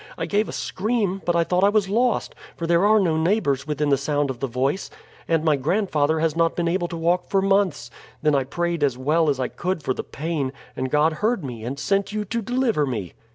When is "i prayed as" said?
8.33-8.97